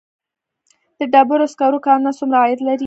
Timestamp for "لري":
2.67-2.79